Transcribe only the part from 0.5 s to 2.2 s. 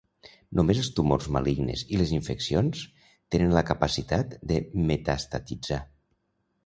Només els tumors malignes i les